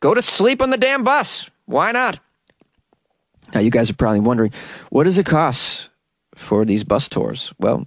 go 0.00 0.14
to 0.14 0.22
sleep 0.22 0.60
on 0.60 0.70
the 0.70 0.76
damn 0.76 1.04
bus. 1.04 1.48
Why 1.66 1.92
not? 1.92 2.18
Now, 3.54 3.60
you 3.60 3.70
guys 3.70 3.90
are 3.90 3.94
probably 3.94 4.20
wondering, 4.20 4.52
what 4.90 5.04
does 5.04 5.18
it 5.18 5.26
cost 5.26 5.88
for 6.34 6.64
these 6.64 6.84
bus 6.84 7.08
tours? 7.08 7.52
Well, 7.58 7.86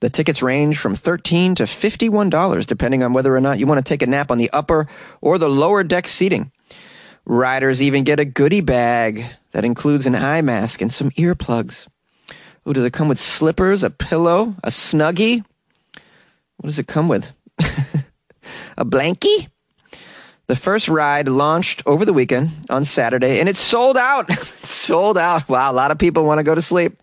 the 0.00 0.10
tickets 0.10 0.42
range 0.42 0.78
from 0.78 0.94
13 0.94 1.56
to 1.56 1.64
$51, 1.64 2.66
depending 2.66 3.02
on 3.02 3.12
whether 3.12 3.34
or 3.34 3.40
not 3.40 3.58
you 3.58 3.66
want 3.66 3.78
to 3.78 3.88
take 3.88 4.02
a 4.02 4.06
nap 4.06 4.30
on 4.30 4.38
the 4.38 4.50
upper 4.50 4.88
or 5.20 5.38
the 5.38 5.48
lower 5.48 5.82
deck 5.82 6.08
seating. 6.08 6.52
Riders 7.24 7.82
even 7.82 8.04
get 8.04 8.20
a 8.20 8.24
goodie 8.24 8.60
bag 8.60 9.26
that 9.52 9.64
includes 9.64 10.06
an 10.06 10.14
eye 10.14 10.40
mask 10.40 10.80
and 10.80 10.92
some 10.92 11.10
earplugs. 11.12 11.86
Oh, 12.64 12.72
does 12.72 12.84
it 12.84 12.92
come 12.92 13.08
with 13.08 13.18
slippers, 13.18 13.82
a 13.82 13.90
pillow, 13.90 14.54
a 14.62 14.68
snuggie? 14.68 15.44
What 16.58 16.66
does 16.66 16.78
it 16.78 16.86
come 16.86 17.08
with? 17.08 17.30
a 18.78 18.84
blankie? 18.84 19.48
The 20.46 20.56
first 20.56 20.88
ride 20.88 21.28
launched 21.28 21.82
over 21.84 22.04
the 22.04 22.12
weekend 22.14 22.50
on 22.70 22.84
Saturday, 22.84 23.40
and 23.40 23.48
it's 23.48 23.60
sold 23.60 23.98
out. 23.98 24.32
sold 24.62 25.18
out. 25.18 25.46
Wow, 25.48 25.70
a 25.70 25.74
lot 25.74 25.90
of 25.90 25.98
people 25.98 26.24
want 26.24 26.38
to 26.38 26.44
go 26.44 26.54
to 26.54 26.62
sleep. 26.62 26.96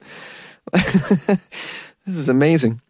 this 2.05 2.17
is 2.17 2.29
amazing. 2.29 2.81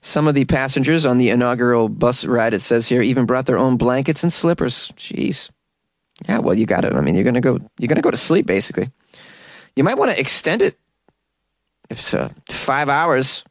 Some 0.00 0.26
of 0.26 0.34
the 0.34 0.44
passengers 0.44 1.06
on 1.06 1.18
the 1.18 1.30
inaugural 1.30 1.88
bus 1.88 2.24
ride, 2.24 2.54
it 2.54 2.62
says 2.62 2.88
here, 2.88 3.02
even 3.02 3.26
brought 3.26 3.46
their 3.46 3.58
own 3.58 3.76
blankets 3.76 4.22
and 4.22 4.32
slippers. 4.32 4.90
Jeez. 4.96 5.50
Yeah, 6.28 6.38
well, 6.38 6.54
you 6.54 6.66
got 6.66 6.84
it. 6.84 6.94
I 6.94 7.00
mean, 7.00 7.14
you're 7.14 7.24
gonna 7.24 7.40
go. 7.40 7.58
You're 7.78 7.88
gonna 7.88 8.00
go 8.02 8.10
to 8.10 8.16
sleep, 8.16 8.46
basically. 8.46 8.90
You 9.76 9.84
might 9.84 9.98
want 9.98 10.10
to 10.10 10.20
extend 10.20 10.62
it. 10.62 10.78
If 11.90 11.98
it's 11.98 12.14
uh, 12.14 12.30
five 12.50 12.88
hours, 12.88 13.44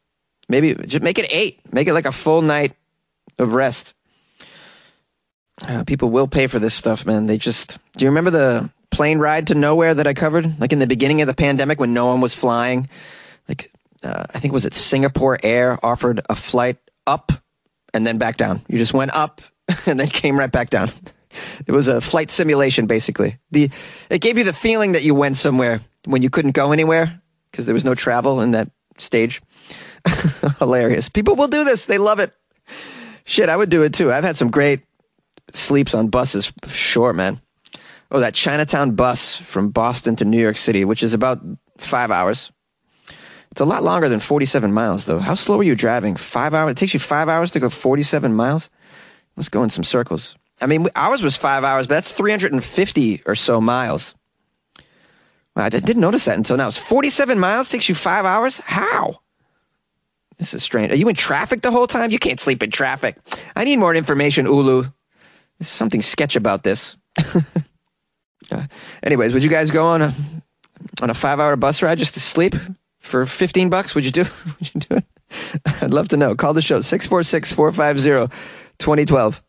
maybe 0.48 0.74
just 0.74 1.02
make 1.02 1.18
it 1.18 1.26
eight. 1.30 1.60
Make 1.72 1.88
it 1.88 1.94
like 1.94 2.06
a 2.06 2.12
full 2.12 2.42
night 2.42 2.74
of 3.38 3.52
rest. 3.52 3.94
Uh, 5.62 5.84
people 5.84 6.10
will 6.10 6.28
pay 6.28 6.46
for 6.46 6.58
this 6.58 6.74
stuff, 6.74 7.06
man. 7.06 7.26
They 7.26 7.38
just. 7.38 7.78
Do 7.96 8.04
you 8.04 8.10
remember 8.10 8.30
the 8.30 8.70
plane 8.90 9.18
ride 9.18 9.48
to 9.48 9.54
nowhere 9.54 9.94
that 9.94 10.06
I 10.06 10.14
covered, 10.14 10.60
like 10.60 10.72
in 10.72 10.78
the 10.78 10.86
beginning 10.86 11.20
of 11.20 11.26
the 11.26 11.34
pandemic 11.34 11.78
when 11.78 11.94
no 11.94 12.06
one 12.06 12.20
was 12.20 12.34
flying? 12.34 12.88
Like, 13.48 13.72
uh, 14.02 14.24
I 14.34 14.38
think 14.38 14.52
was 14.52 14.64
it 14.64 14.74
Singapore 14.74 15.38
Air 15.42 15.78
offered 15.84 16.20
a 16.28 16.34
flight 16.34 16.78
up 17.06 17.32
and 17.94 18.06
then 18.06 18.18
back 18.18 18.36
down. 18.36 18.62
You 18.68 18.78
just 18.78 18.94
went 18.94 19.14
up 19.14 19.40
and 19.86 19.98
then 19.98 20.08
came 20.08 20.38
right 20.38 20.50
back 20.50 20.70
down. 20.70 20.90
It 21.66 21.72
was 21.72 21.88
a 21.88 22.00
flight 22.00 22.30
simulation, 22.30 22.86
basically. 22.86 23.38
The 23.50 23.70
it 24.10 24.20
gave 24.20 24.38
you 24.38 24.44
the 24.44 24.52
feeling 24.52 24.92
that 24.92 25.04
you 25.04 25.14
went 25.14 25.36
somewhere 25.36 25.80
when 26.04 26.22
you 26.22 26.30
couldn't 26.30 26.52
go 26.52 26.72
anywhere 26.72 27.20
because 27.50 27.66
there 27.66 27.74
was 27.74 27.84
no 27.84 27.94
travel 27.94 28.40
in 28.40 28.50
that 28.52 28.70
stage. 28.98 29.40
Hilarious. 30.58 31.08
People 31.08 31.36
will 31.36 31.48
do 31.48 31.64
this. 31.64 31.86
They 31.86 31.98
love 31.98 32.18
it. 32.18 32.32
Shit, 33.24 33.48
I 33.48 33.56
would 33.56 33.70
do 33.70 33.82
it 33.82 33.94
too. 33.94 34.12
I've 34.12 34.24
had 34.24 34.36
some 34.36 34.50
great 34.50 34.80
sleeps 35.52 35.94
on 35.94 36.08
buses. 36.08 36.52
Sure, 36.66 37.12
man. 37.12 37.40
Oh, 38.10 38.20
that 38.20 38.34
Chinatown 38.34 38.94
bus 38.94 39.36
from 39.36 39.70
Boston 39.70 40.16
to 40.16 40.24
New 40.24 40.40
York 40.40 40.58
City, 40.58 40.84
which 40.84 41.02
is 41.02 41.14
about 41.14 41.40
five 41.78 42.10
hours. 42.10 42.52
It's 43.52 43.60
a 43.60 43.66
lot 43.66 43.82
longer 43.82 44.08
than 44.08 44.18
47 44.18 44.72
miles, 44.72 45.04
though. 45.04 45.18
How 45.18 45.34
slow 45.34 45.60
are 45.60 45.62
you 45.62 45.74
driving? 45.74 46.16
Five 46.16 46.54
hours? 46.54 46.72
It 46.72 46.78
takes 46.78 46.94
you 46.94 47.00
five 47.00 47.28
hours 47.28 47.50
to 47.50 47.60
go 47.60 47.68
47 47.68 48.34
miles? 48.34 48.70
Let's 49.36 49.50
go 49.50 49.62
in 49.62 49.68
some 49.68 49.84
circles. 49.84 50.36
I 50.62 50.66
mean, 50.66 50.88
ours 50.96 51.22
was 51.22 51.36
five 51.36 51.62
hours, 51.62 51.86
but 51.86 51.96
that's 51.96 52.12
350 52.12 53.22
or 53.26 53.34
so 53.34 53.60
miles. 53.60 54.14
I 55.54 55.68
didn't 55.68 56.00
notice 56.00 56.24
that 56.24 56.38
until 56.38 56.56
now. 56.56 56.68
It's 56.68 56.78
47 56.78 57.38
miles 57.38 57.68
takes 57.68 57.90
you 57.90 57.94
five 57.94 58.24
hours? 58.24 58.58
How? 58.60 59.20
This 60.38 60.54
is 60.54 60.62
strange. 60.62 60.90
Are 60.90 60.96
you 60.96 61.10
in 61.10 61.14
traffic 61.14 61.60
the 61.60 61.70
whole 61.70 61.86
time? 61.86 62.10
You 62.10 62.18
can't 62.18 62.40
sleep 62.40 62.62
in 62.62 62.70
traffic. 62.70 63.18
I 63.54 63.64
need 63.64 63.76
more 63.76 63.94
information, 63.94 64.46
Ulu. 64.46 64.84
There's 65.58 65.68
something 65.68 66.00
sketch 66.00 66.36
about 66.36 66.62
this. 66.62 66.96
uh, 68.50 68.66
anyways, 69.02 69.34
would 69.34 69.44
you 69.44 69.50
guys 69.50 69.70
go 69.70 69.84
on 69.88 70.00
a 70.00 70.14
on 71.02 71.10
a 71.10 71.14
five 71.14 71.38
hour 71.38 71.54
bus 71.56 71.82
ride 71.82 71.98
just 71.98 72.14
to 72.14 72.20
sleep 72.20 72.54
for 73.12 73.26
15 73.26 73.70
bucks? 73.70 73.94
Would 73.94 74.04
you 74.04 74.10
do 74.10 74.22
would 74.46 74.74
you 74.74 74.80
do 74.80 74.96
it? 74.96 75.04
I'd 75.82 75.94
love 75.94 76.08
to 76.08 76.16
know. 76.16 76.34
Call 76.34 76.54
the 76.54 76.62
show 76.62 76.80
646 76.80 77.52
450 77.52 78.34
2012. 78.78 79.42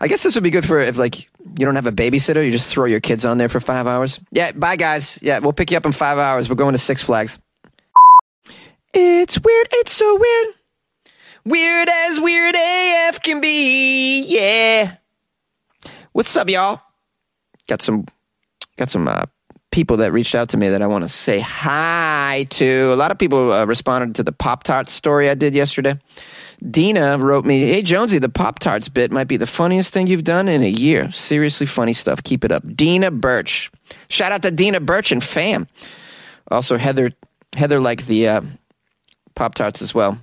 I 0.00 0.08
guess 0.08 0.22
this 0.22 0.34
would 0.34 0.44
be 0.44 0.50
good 0.50 0.66
for 0.66 0.80
if 0.80 0.98
like 0.98 1.20
you 1.20 1.64
don't 1.64 1.76
have 1.76 1.86
a 1.86 1.92
babysitter, 1.92 2.44
you 2.44 2.52
just 2.52 2.68
throw 2.70 2.84
your 2.84 3.00
kids 3.00 3.24
on 3.24 3.38
there 3.38 3.48
for 3.48 3.60
five 3.60 3.86
hours. 3.86 4.20
Yeah, 4.30 4.52
bye 4.52 4.76
guys. 4.76 5.18
Yeah, 5.22 5.38
we'll 5.38 5.52
pick 5.52 5.70
you 5.70 5.76
up 5.76 5.86
in 5.86 5.92
five 5.92 6.18
hours. 6.18 6.48
We're 6.48 6.56
going 6.56 6.74
to 6.74 6.78
Six 6.78 7.02
Flags. 7.02 7.38
It's 8.92 9.38
weird. 9.40 9.68
It's 9.72 9.92
so 9.92 10.18
weird. 10.18 10.54
Weird 11.44 11.88
as 11.88 12.20
weird 12.20 12.54
AF 12.56 13.22
can 13.22 13.40
be. 13.40 14.24
Yeah. 14.26 14.96
What's 16.12 16.36
up, 16.36 16.50
y'all? 16.50 16.82
Got 17.68 17.80
some, 17.82 18.06
got 18.76 18.90
some 18.90 19.06
uh, 19.08 19.24
people 19.70 19.98
that 19.98 20.12
reached 20.12 20.34
out 20.34 20.48
to 20.50 20.56
me 20.56 20.68
that 20.68 20.82
I 20.82 20.86
want 20.86 21.02
to 21.02 21.08
say 21.08 21.40
hi 21.40 22.46
to. 22.50 22.92
A 22.92 22.96
lot 22.96 23.10
of 23.10 23.18
people 23.18 23.52
uh, 23.52 23.64
responded 23.64 24.14
to 24.16 24.22
the 24.22 24.32
Pop 24.32 24.64
Tart 24.64 24.88
story 24.88 25.28
I 25.28 25.34
did 25.34 25.54
yesterday. 25.54 25.98
Dina 26.70 27.18
wrote 27.18 27.44
me, 27.44 27.64
"Hey 27.64 27.82
Jonesy, 27.82 28.18
the 28.18 28.28
Pop 28.28 28.58
Tarts 28.58 28.88
bit 28.88 29.12
might 29.12 29.28
be 29.28 29.36
the 29.36 29.46
funniest 29.46 29.92
thing 29.92 30.06
you've 30.06 30.24
done 30.24 30.48
in 30.48 30.62
a 30.62 30.68
year. 30.68 31.12
Seriously 31.12 31.66
funny 31.66 31.92
stuff. 31.92 32.22
Keep 32.22 32.44
it 32.44 32.52
up." 32.52 32.64
Dina 32.74 33.10
Birch. 33.10 33.70
Shout 34.08 34.32
out 34.32 34.42
to 34.42 34.50
Dina 34.50 34.80
Birch 34.80 35.12
and 35.12 35.22
fam. 35.22 35.68
Also 36.50 36.76
Heather, 36.76 37.12
Heather 37.54 37.78
liked 37.78 38.06
the 38.06 38.28
uh, 38.28 38.40
Pop 39.34 39.54
Tarts 39.54 39.82
as 39.82 39.94
well 39.94 40.18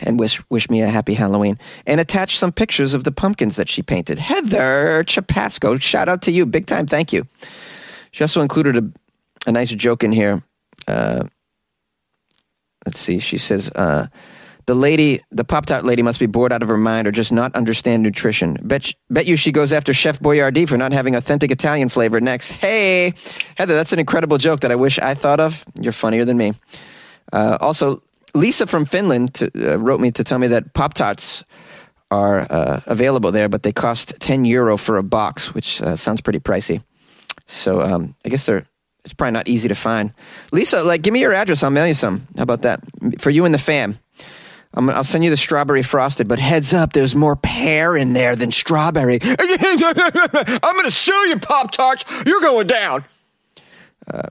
and 0.00 0.20
wish 0.20 0.42
wish 0.50 0.68
me 0.70 0.82
a 0.82 0.88
happy 0.88 1.14
Halloween 1.14 1.58
and 1.86 2.00
attach 2.00 2.38
some 2.38 2.52
pictures 2.52 2.94
of 2.94 3.04
the 3.04 3.12
pumpkins 3.12 3.56
that 3.56 3.68
she 3.68 3.82
painted. 3.82 4.18
Heather 4.18 5.04
Chapasco, 5.04 5.78
shout 5.78 6.08
out 6.08 6.22
to 6.22 6.30
you, 6.30 6.46
big 6.46 6.66
time, 6.66 6.86
thank 6.86 7.12
you. 7.12 7.26
She 8.16 8.24
also 8.24 8.40
included 8.40 8.76
a, 8.78 8.90
a 9.46 9.52
nice 9.52 9.68
joke 9.68 10.02
in 10.02 10.10
here. 10.10 10.42
Uh, 10.88 11.24
let's 12.86 12.98
see, 12.98 13.18
she 13.18 13.36
says, 13.36 13.70
uh, 13.74 14.06
the 14.64 14.74
lady, 14.74 15.20
the 15.32 15.44
Pop 15.44 15.66
Tart 15.66 15.84
lady 15.84 16.00
must 16.00 16.18
be 16.18 16.24
bored 16.24 16.50
out 16.50 16.62
of 16.62 16.68
her 16.70 16.78
mind 16.78 17.06
or 17.06 17.12
just 17.12 17.30
not 17.30 17.54
understand 17.54 18.02
nutrition. 18.02 18.56
Bet, 18.62 18.90
bet 19.10 19.26
you 19.26 19.36
she 19.36 19.52
goes 19.52 19.70
after 19.70 19.92
Chef 19.92 20.18
Boyardee 20.18 20.66
for 20.66 20.78
not 20.78 20.92
having 20.92 21.14
authentic 21.14 21.50
Italian 21.50 21.90
flavor 21.90 22.18
next. 22.18 22.52
Hey, 22.52 23.12
Heather, 23.54 23.74
that's 23.74 23.92
an 23.92 23.98
incredible 23.98 24.38
joke 24.38 24.60
that 24.60 24.70
I 24.70 24.76
wish 24.76 24.98
I 24.98 25.12
thought 25.12 25.38
of. 25.38 25.62
You're 25.78 25.92
funnier 25.92 26.24
than 26.24 26.38
me. 26.38 26.54
Uh, 27.34 27.58
also, 27.60 28.02
Lisa 28.32 28.66
from 28.66 28.86
Finland 28.86 29.34
to, 29.34 29.74
uh, 29.74 29.76
wrote 29.76 30.00
me 30.00 30.10
to 30.12 30.24
tell 30.24 30.38
me 30.38 30.46
that 30.46 30.72
Pop 30.72 30.94
Tarts 30.94 31.44
are 32.10 32.50
uh, 32.50 32.80
available 32.86 33.30
there, 33.30 33.50
but 33.50 33.62
they 33.62 33.72
cost 33.72 34.14
10 34.20 34.46
euro 34.46 34.78
for 34.78 34.96
a 34.96 35.02
box, 35.02 35.52
which 35.52 35.82
uh, 35.82 35.96
sounds 35.96 36.22
pretty 36.22 36.38
pricey. 36.38 36.82
So 37.46 37.82
um, 37.82 38.14
I 38.24 38.28
guess 38.28 38.46
they're 38.46 38.66
it's 39.06 39.14
probably 39.14 39.32
not 39.32 39.46
easy 39.46 39.68
to 39.68 39.76
find. 39.76 40.12
Lisa, 40.50 40.82
like, 40.82 41.02
give 41.02 41.14
me 41.14 41.20
your 41.20 41.32
address. 41.32 41.62
I'll 41.62 41.70
mail 41.70 41.86
you 41.86 41.94
some. 41.94 42.26
How 42.36 42.42
about 42.42 42.62
that? 42.62 42.82
For 43.20 43.30
you 43.30 43.44
and 43.44 43.54
the 43.54 43.58
fam. 43.58 44.00
i 44.74 44.80
will 44.80 45.04
send 45.04 45.22
you 45.22 45.30
the 45.30 45.36
strawberry 45.36 45.84
frosted, 45.84 46.26
but 46.26 46.40
heads 46.40 46.74
up, 46.74 46.92
there's 46.92 47.14
more 47.14 47.36
pear 47.36 47.96
in 47.96 48.14
there 48.14 48.34
than 48.34 48.50
strawberry. 48.50 49.20
I'm 49.22 49.36
going 49.36 50.84
to 50.86 50.90
sue 50.90 51.28
you, 51.28 51.38
Pop 51.38 51.70
Tarts. 51.70 52.04
You're 52.26 52.40
going 52.40 52.66
down. 52.66 53.04
Uh, 54.12 54.28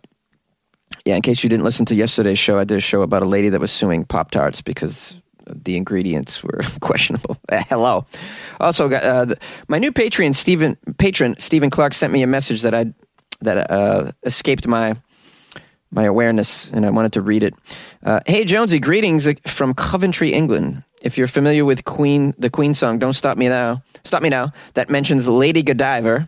yeah, 1.05 1.15
in 1.15 1.21
case 1.21 1.41
you 1.41 1.49
didn't 1.49 1.63
listen 1.63 1.85
to 1.85 1.95
yesterday's 1.95 2.39
show, 2.39 2.59
I 2.59 2.65
did 2.65 2.77
a 2.77 2.81
show 2.81 3.01
about 3.01 3.23
a 3.23 3.27
lady 3.27 3.47
that 3.47 3.61
was 3.61 3.71
suing 3.71 4.03
Pop 4.03 4.31
Tarts 4.31 4.59
because 4.59 5.15
the 5.45 5.77
ingredients 5.77 6.43
were 6.43 6.59
questionable. 6.81 7.37
Hello. 7.49 8.05
Also, 8.59 8.91
uh, 8.91 9.35
my 9.69 9.79
new 9.79 9.93
Patreon, 9.93 10.35
Stephen, 10.35 10.77
patron 10.97 11.37
Stephen 11.39 11.69
Clark, 11.69 11.93
sent 11.93 12.11
me 12.11 12.23
a 12.23 12.27
message 12.27 12.61
that 12.63 12.73
I 12.73 12.93
that 13.41 13.69
uh, 13.69 14.11
escaped 14.23 14.67
my 14.67 14.95
my 15.91 16.03
awareness, 16.03 16.69
and 16.73 16.85
I 16.85 16.89
wanted 16.89 17.13
to 17.13 17.21
read 17.21 17.43
it. 17.43 17.53
Uh, 18.03 18.19
hey 18.25 18.43
Jonesy, 18.45 18.79
greetings 18.79 19.27
from 19.47 19.73
Coventry, 19.73 20.33
England. 20.33 20.83
If 21.01 21.17
you're 21.17 21.27
familiar 21.27 21.63
with 21.63 21.85
Queen, 21.85 22.33
the 22.37 22.49
Queen 22.49 22.73
song 22.73 22.99
"Don't 22.99 23.13
Stop 23.13 23.37
Me 23.37 23.47
Now," 23.47 23.83
stop 24.03 24.21
me 24.21 24.29
now. 24.29 24.51
That 24.73 24.89
mentions 24.89 25.27
Lady 25.27 25.63
Godiva, 25.63 26.27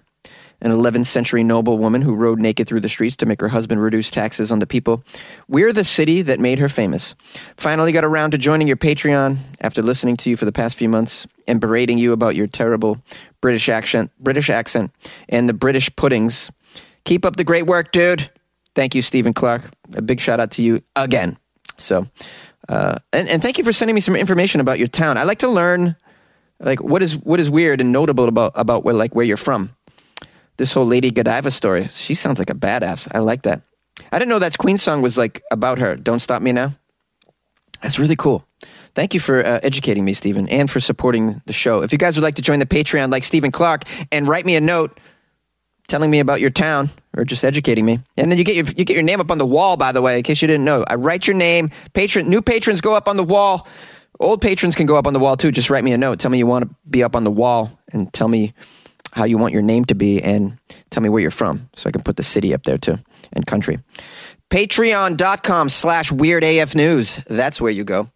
an 0.62 0.72
11th 0.72 1.08
century 1.08 1.44
noble 1.44 1.78
woman 1.78 2.02
who 2.02 2.16
rode 2.16 2.40
naked 2.40 2.68
through 2.68 2.80
the 2.80 2.90
streets 2.90 3.16
to 3.18 3.26
make 3.26 3.42
her 3.42 3.50
husband 3.50 3.82
reduce 3.82 4.10
taxes 4.10 4.52
on 4.52 4.60
the 4.60 4.68
people. 4.68 5.04
We're 5.48 5.74
the 5.74 5.84
city 5.84 6.22
that 6.24 6.40
made 6.40 6.60
her 6.60 6.70
famous. 6.70 7.16
Finally 7.58 7.92
got 7.92 8.06
around 8.06 8.32
to 8.32 8.38
joining 8.38 8.68
your 8.68 8.78
Patreon 8.78 9.38
after 9.62 9.82
listening 9.82 10.18
to 10.18 10.30
you 10.30 10.38
for 10.38 10.46
the 10.46 10.52
past 10.52 10.78
few 10.78 10.90
months 10.90 11.28
and 11.48 11.62
berating 11.62 11.98
you 11.98 12.12
about 12.12 12.36
your 12.36 12.48
terrible 12.48 12.98
British 13.42 13.70
accent, 13.70 14.12
British 14.20 14.50
accent, 14.50 14.92
and 15.30 15.48
the 15.48 15.54
British 15.54 15.96
puddings 15.96 16.52
Keep 17.08 17.24
up 17.24 17.38
the 17.38 17.46
great 17.46 17.66
work, 17.66 17.94
dude. 17.94 18.30
Thank 18.76 18.94
you, 18.94 19.02
Stephen 19.02 19.34
Clark. 19.34 19.62
A 19.94 20.02
big 20.02 20.20
shout 20.20 20.42
out 20.42 20.52
to 20.52 20.62
you 20.62 20.82
again. 20.98 21.38
So, 21.78 22.06
uh, 22.68 22.98
and, 23.14 23.30
and 23.30 23.42
thank 23.42 23.58
you 23.58 23.64
for 23.64 23.72
sending 23.72 23.96
me 23.96 24.02
some 24.02 24.14
information 24.14 24.60
about 24.60 24.78
your 24.78 24.90
town. 24.90 25.18
I 25.18 25.24
like 25.24 25.40
to 25.40 25.48
learn, 25.48 25.96
like, 26.60 26.84
what 26.84 27.02
is 27.02 27.16
what 27.16 27.40
is 27.40 27.50
weird 27.50 27.80
and 27.80 27.94
notable 27.94 28.28
about 28.28 28.52
about 28.56 28.84
where 28.84 28.94
like 28.94 29.16
where 29.16 29.24
you're 29.24 29.38
from. 29.38 29.74
This 30.58 30.74
whole 30.74 30.86
Lady 30.86 31.10
Godiva 31.10 31.50
story. 31.50 31.88
She 31.94 32.14
sounds 32.14 32.40
like 32.40 32.50
a 32.50 32.54
badass. 32.54 33.08
I 33.16 33.20
like 33.20 33.44
that. 33.44 33.62
I 34.12 34.20
didn't 34.20 34.30
know 34.30 34.40
that 34.40 34.58
Queen 34.58 34.78
song 34.78 35.02
was 35.02 35.18
like 35.18 35.42
about 35.50 35.80
her. 35.80 35.96
Don't 35.96 36.20
stop 36.20 36.42
me 36.42 36.52
now. 36.52 36.76
That's 37.82 38.00
really 38.00 38.18
cool. 38.18 38.46
Thank 38.96 39.14
you 39.14 39.22
for 39.22 39.46
uh, 39.46 39.62
educating 39.64 40.04
me, 40.04 40.12
Stephen, 40.12 40.50
and 40.50 40.70
for 40.70 40.82
supporting 40.82 41.42
the 41.46 41.54
show. 41.54 41.84
If 41.84 41.94
you 41.94 41.98
guys 41.98 42.18
would 42.18 42.24
like 42.24 42.36
to 42.36 42.42
join 42.42 42.60
the 42.60 42.66
Patreon 42.66 43.14
like 43.14 43.24
Stephen 43.24 43.52
Clark 43.52 43.84
and 44.12 44.28
write 44.28 44.46
me 44.46 44.58
a 44.58 44.62
note 44.62 45.00
telling 45.88 46.12
me 46.12 46.20
about 46.20 46.42
your 46.42 46.50
town 46.50 46.90
or 47.16 47.24
just 47.24 47.44
educating 47.44 47.86
me. 47.86 48.00
And 48.18 48.32
then 48.32 48.38
you 48.38 48.44
get 48.44 48.56
your 48.56 48.66
you 48.66 48.84
get 48.84 48.96
your 48.96 49.04
name 49.04 49.20
up 49.20 49.32
on 49.32 49.38
the 49.38 49.46
wall, 49.46 49.78
by 49.78 49.92
the 49.92 50.02
way, 50.02 50.18
in 50.18 50.24
case 50.24 50.42
you 50.42 50.48
didn't 50.48 50.66
know. 50.66 50.84
I 50.88 50.96
write 50.96 51.28
your 51.28 51.36
name. 51.36 51.72
Patron 51.94 52.30
new 52.30 52.42
patrons 52.42 52.82
go 52.82 52.96
up 52.96 53.08
on 53.08 53.18
the 53.18 53.24
wall. 53.24 53.68
Old 54.20 54.42
patrons 54.42 54.76
can 54.76 54.88
go 54.88 54.98
up 54.98 55.08
on 55.08 55.14
the 55.14 55.20
wall 55.20 55.38
too. 55.38 55.52
Just 55.52 55.70
write 55.70 55.84
me 55.84 55.94
a 55.94 55.98
note. 55.98 56.20
Tell 56.20 56.32
me 56.32 56.38
you 56.38 56.48
want 56.48 56.68
to 56.68 56.76
be 56.90 57.04
up 57.04 57.16
on 57.16 57.24
the 57.24 57.32
wall 57.32 57.72
and 57.92 58.12
tell 58.14 58.28
me 58.28 58.54
how 59.14 59.24
you 59.24 59.38
want 59.38 59.54
your 59.54 59.62
name 59.62 59.86
to 59.86 59.96
be 59.96 60.22
and 60.22 60.58
tell 60.90 61.02
me 61.02 61.10
where 61.10 61.22
you're 61.22 61.32
from 61.32 61.70
so 61.76 61.88
I 61.88 61.92
can 61.92 62.04
put 62.04 62.18
the 62.18 62.24
city 62.24 62.54
up 62.54 62.64
there 62.64 62.78
too 62.78 62.98
and 63.34 63.46
country. 63.46 63.80
Patreon.com 64.50 65.70
slash 65.70 66.12
weird 66.12 66.44
AF 66.44 66.74
news. 66.76 67.20
That's 67.28 67.60
where 67.60 67.72
you 67.72 67.84
go. 67.84 68.10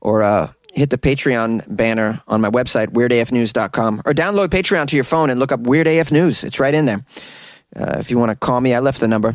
Or 0.00 0.22
uh, 0.22 0.52
hit 0.76 0.90
the 0.90 0.98
Patreon 0.98 1.64
banner 1.74 2.22
on 2.28 2.42
my 2.42 2.50
website, 2.50 2.88
weirdafnews.com, 2.88 4.02
or 4.04 4.12
download 4.12 4.48
Patreon 4.48 4.86
to 4.88 4.94
your 4.96 5.04
phone 5.04 5.30
and 5.30 5.40
look 5.40 5.50
up 5.50 5.60
Weird 5.60 5.86
AF 5.86 6.12
News. 6.12 6.44
It's 6.44 6.60
right 6.60 6.74
in 6.74 6.84
there. 6.84 7.04
Uh, 7.74 7.96
if 7.98 8.10
you 8.10 8.18
want 8.18 8.30
to 8.30 8.36
call 8.36 8.60
me, 8.60 8.74
I 8.74 8.80
left 8.80 9.00
the 9.00 9.08
number. 9.08 9.34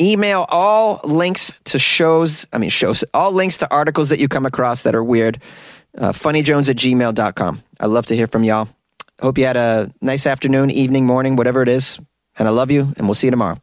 Email 0.00 0.46
all 0.48 1.00
links 1.02 1.52
to 1.64 1.78
shows, 1.78 2.46
I 2.52 2.58
mean, 2.58 2.70
shows, 2.70 3.04
all 3.12 3.32
links 3.32 3.58
to 3.58 3.70
articles 3.70 4.08
that 4.10 4.20
you 4.20 4.28
come 4.28 4.46
across 4.46 4.84
that 4.84 4.94
are 4.94 5.04
weird. 5.04 5.42
Uh, 5.98 6.12
funnyjones 6.12 6.70
at 6.70 6.76
gmail.com. 6.76 7.62
I'd 7.80 7.86
love 7.86 8.06
to 8.06 8.16
hear 8.16 8.28
from 8.28 8.44
y'all. 8.44 8.68
Hope 9.20 9.36
you 9.38 9.44
had 9.44 9.56
a 9.56 9.92
nice 10.00 10.24
afternoon, 10.24 10.70
evening, 10.70 11.04
morning, 11.04 11.34
whatever 11.34 11.62
it 11.62 11.68
is. 11.68 11.98
And 12.38 12.46
I 12.46 12.52
love 12.52 12.70
you, 12.70 12.94
and 12.96 13.06
we'll 13.06 13.14
see 13.14 13.26
you 13.26 13.32
tomorrow. 13.32 13.60